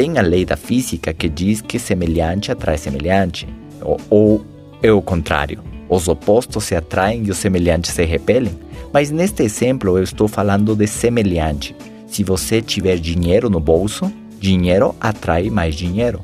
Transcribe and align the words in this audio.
tem 0.00 0.16
a 0.16 0.22
lei 0.22 0.46
da 0.46 0.56
física 0.56 1.12
que 1.12 1.28
diz 1.28 1.60
que 1.60 1.78
semelhante 1.78 2.50
atrai 2.50 2.78
semelhante, 2.78 3.46
ou, 3.82 4.00
ou 4.08 4.46
é 4.82 4.90
o 4.90 5.02
contrário. 5.02 5.62
Os 5.90 6.08
opostos 6.08 6.64
se 6.64 6.74
atraem 6.74 7.24
e 7.26 7.30
os 7.30 7.36
semelhantes 7.36 7.92
se 7.92 8.02
repelem. 8.06 8.58
Mas 8.94 9.10
neste 9.10 9.42
exemplo 9.42 9.98
eu 9.98 10.02
estou 10.02 10.26
falando 10.26 10.74
de 10.74 10.86
semelhante. 10.86 11.76
Se 12.06 12.24
você 12.24 12.62
tiver 12.62 12.96
dinheiro 12.96 13.50
no 13.50 13.60
bolso, 13.60 14.10
dinheiro 14.38 14.96
atrai 14.98 15.50
mais 15.50 15.74
dinheiro. 15.74 16.20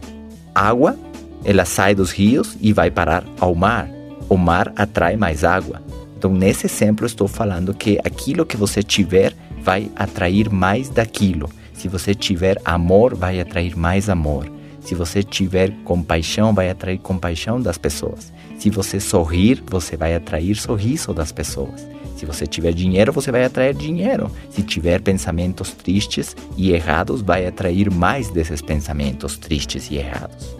Água, 0.54 0.98
ela 1.44 1.66
sai 1.66 1.94
dos 1.94 2.12
rios 2.12 2.56
e 2.62 2.72
vai 2.72 2.90
parar 2.90 3.24
ao 3.38 3.54
mar. 3.54 3.90
O 4.26 4.38
mar 4.38 4.72
atrai 4.74 5.18
mais 5.18 5.44
água. 5.44 5.82
Então, 6.16 6.32
nesse 6.32 6.64
exemplo, 6.64 7.04
estou 7.04 7.28
falando 7.28 7.74
que 7.74 7.98
aquilo 8.02 8.46
que 8.46 8.56
você 8.56 8.82
tiver 8.82 9.34
vai 9.60 9.90
atrair 9.94 10.48
mais 10.48 10.88
daquilo. 10.88 11.50
Se 11.86 11.90
você 11.90 12.16
tiver 12.16 12.60
amor, 12.64 13.14
vai 13.14 13.40
atrair 13.40 13.76
mais 13.76 14.08
amor. 14.08 14.50
Se 14.80 14.92
você 14.92 15.22
tiver 15.22 15.70
compaixão, 15.84 16.52
vai 16.52 16.68
atrair 16.68 16.98
compaixão 16.98 17.60
das 17.60 17.78
pessoas. 17.78 18.32
Se 18.58 18.68
você 18.70 18.98
sorrir, 18.98 19.62
você 19.64 19.96
vai 19.96 20.12
atrair 20.16 20.56
sorriso 20.56 21.14
das 21.14 21.30
pessoas. 21.30 21.86
Se 22.16 22.26
você 22.26 22.44
tiver 22.44 22.72
dinheiro, 22.72 23.12
você 23.12 23.30
vai 23.30 23.44
atrair 23.44 23.72
dinheiro. 23.72 24.28
Se 24.50 24.64
tiver 24.64 25.00
pensamentos 25.00 25.70
tristes 25.70 26.34
e 26.56 26.72
errados, 26.72 27.22
vai 27.22 27.46
atrair 27.46 27.88
mais 27.88 28.30
desses 28.30 28.60
pensamentos 28.60 29.38
tristes 29.38 29.88
e 29.88 29.94
errados. 29.94 30.56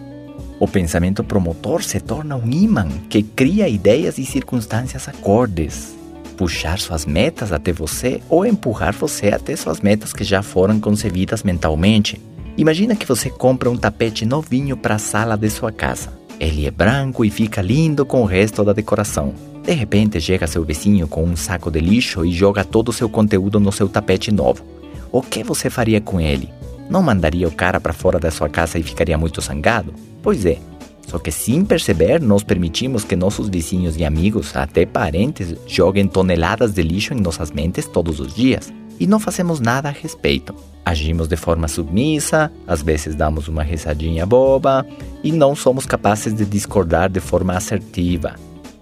O 0.61 0.65
pensamento 0.65 1.25
promotor 1.25 1.83
se 1.83 1.99
torna 1.99 2.37
um 2.37 2.49
imã 2.49 2.87
que 3.09 3.21
cria 3.21 3.67
ideias 3.67 4.17
e 4.17 4.25
circunstâncias 4.25 5.09
acordes, 5.09 5.93
puxar 6.37 6.79
suas 6.79 7.05
metas 7.05 7.51
até 7.51 7.73
você 7.73 8.21
ou 8.29 8.45
empurrar 8.45 8.93
você 8.93 9.29
até 9.29 9.55
suas 9.55 9.81
metas 9.81 10.13
que 10.13 10.23
já 10.23 10.43
foram 10.43 10.79
concebidas 10.79 11.41
mentalmente. 11.41 12.21
Imagina 12.55 12.95
que 12.95 13.05
você 13.05 13.29
compra 13.29 13.69
um 13.69 13.75
tapete 13.75 14.25
novinho 14.25 14.77
para 14.77 14.95
a 14.95 14.99
sala 14.99 15.35
de 15.35 15.49
sua 15.49 15.71
casa. 15.71 16.13
Ele 16.39 16.67
é 16.67 16.71
branco 16.71 17.25
e 17.25 17.31
fica 17.31 17.61
lindo 17.61 18.05
com 18.05 18.21
o 18.21 18.25
resto 18.25 18.63
da 18.63 18.71
decoração. 18.71 19.33
De 19.63 19.73
repente 19.73 20.21
chega 20.21 20.47
seu 20.47 20.63
vizinho 20.63 21.07
com 21.07 21.23
um 21.23 21.35
saco 21.35 21.71
de 21.71 21.79
lixo 21.79 22.23
e 22.23 22.31
joga 22.31 22.63
todo 22.63 22.89
o 22.89 22.93
seu 22.93 23.09
conteúdo 23.09 23.59
no 23.59 23.71
seu 23.71 23.89
tapete 23.89 24.31
novo. 24.31 24.63
O 25.11 25.21
que 25.21 25.43
você 25.43 25.69
faria 25.69 25.99
com 25.99 26.21
ele? 26.21 26.49
Não 26.89 27.01
mandaria 27.01 27.47
o 27.47 27.51
cara 27.51 27.79
para 27.79 27.91
fora 27.91 28.19
da 28.19 28.31
sua 28.31 28.47
casa 28.47 28.77
e 28.77 28.83
ficaria 28.83 29.17
muito 29.17 29.41
zangado? 29.41 29.93
Pois 30.21 30.45
é. 30.45 30.59
Só 31.07 31.17
que 31.17 31.31
sem 31.31 31.65
perceber, 31.65 32.21
nós 32.21 32.43
permitimos 32.43 33.03
que 33.03 33.15
nossos 33.15 33.49
vizinhos 33.49 33.97
e 33.97 34.05
amigos, 34.05 34.55
até 34.55 34.85
parentes, 34.85 35.55
joguem 35.65 36.07
toneladas 36.07 36.73
de 36.73 36.83
lixo 36.83 37.13
em 37.13 37.21
nossas 37.21 37.49
mentes 37.49 37.85
todos 37.85 38.19
os 38.19 38.35
dias. 38.35 38.71
E 38.99 39.07
não 39.07 39.19
fazemos 39.19 39.59
nada 39.59 39.89
a 39.89 39.91
respeito. 39.91 40.53
Agimos 40.85 41.27
de 41.27 41.35
forma 41.35 41.67
submissa, 41.67 42.51
às 42.67 42.81
vezes 42.81 43.15
damos 43.15 43.47
uma 43.47 43.63
risadinha 43.63 44.25
boba 44.25 44.85
e 45.23 45.31
não 45.31 45.55
somos 45.55 45.85
capazes 45.85 46.33
de 46.33 46.45
discordar 46.45 47.09
de 47.09 47.19
forma 47.19 47.53
assertiva 47.55 48.35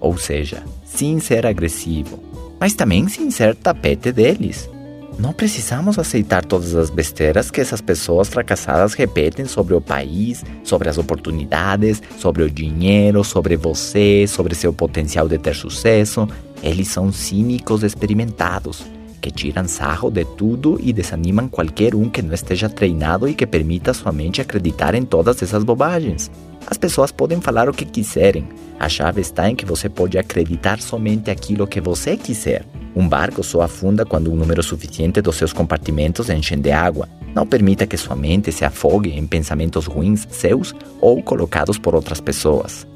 ou 0.06 0.18
seja, 0.18 0.64
sem 0.84 1.20
ser 1.20 1.48
agressivo, 1.48 2.20
mas 2.60 2.76
também 2.76 3.08
sem 3.08 3.32
ser 3.32 3.56
tapete 3.56 4.12
deles. 4.12 4.70
Não 5.18 5.32
precisamos 5.32 5.98
aceitar 5.98 6.44
todas 6.44 6.76
as 6.76 6.90
besteiras 6.90 7.50
que 7.50 7.62
essas 7.62 7.80
pessoas 7.80 8.28
fracassadas 8.28 8.94
repetem 8.94 9.46
sobre 9.46 9.74
o 9.74 9.80
país, 9.80 10.44
sobre 10.64 10.90
as 10.90 10.98
oportunidades, 10.98 12.04
sobre 12.18 12.44
o 12.44 12.52
dinheiro, 12.52 13.24
sobre 13.24 13.56
você, 13.56 14.26
sobre 14.28 14.54
seu 14.54 14.74
potencial 14.74 15.28
de 15.30 15.38
ter 15.38 15.56
sucesso. 15.56 16.28
Eles 16.62 16.90
são 16.90 17.14
cínicos 17.14 17.82
experimentados, 17.82 18.86
que 19.22 19.32
tiram 19.32 19.66
sarro 19.68 20.12
de 20.12 20.26
tudo 20.26 20.78
e 20.84 20.92
desanimam 20.92 21.48
qualquer 21.48 21.96
um 21.96 22.10
que 22.10 22.22
não 22.22 22.34
esteja 22.34 22.68
treinado 22.68 23.28
e 23.30 23.34
que 23.34 23.48
permita 23.48 23.94
sua 23.94 24.12
mente 24.12 24.42
acreditar 24.42 24.96
em 24.96 25.06
todas 25.06 25.42
essas 25.42 25.64
bobagens. 25.64 26.30
As 26.68 26.78
pessoas 26.78 27.12
podem 27.12 27.40
falar 27.40 27.70
o 27.70 27.74
que 27.74 27.86
quiserem. 27.86 28.48
A 28.80 28.90
chave 28.90 29.22
está 29.22 29.50
em 29.50 29.56
que 29.56 29.66
você 29.66 29.88
pode 29.88 30.18
acreditar 30.18 30.82
somente 30.82 31.30
aquilo 31.30 31.68
que 31.68 31.80
você 31.80 32.18
quiser. 32.18 32.66
Um 32.96 33.08
barco 33.08 33.44
só 33.44 33.62
afunda 33.62 34.06
quando 34.06 34.32
um 34.32 34.36
número 34.36 34.64
suficiente 34.64 35.22
dos 35.22 35.36
seus 35.36 35.54
compartimentos 35.54 36.30
enchem 36.30 36.60
de 36.60 36.72
água. 36.72 37.08
Não 37.36 37.46
permita 37.46 37.86
que 37.86 37.98
sua 37.98 38.16
mente 38.16 38.52
se 38.52 38.66
afogue 38.66 39.12
em 39.12 39.28
pensamentos 39.28 39.86
ruins 39.86 40.26
seus 40.32 40.74
ou 41.02 41.22
colocados 41.22 41.78
por 41.78 41.94
outras 41.94 42.22
pessoas. 42.22 42.88